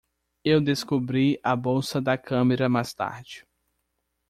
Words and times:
Eu 0.43 0.59
descobri 0.59 1.39
a 1.43 1.55
bolsa 1.55 2.01
da 2.01 2.17
câmera 2.17 2.67
mais 2.67 2.91
tarde. 2.91 3.45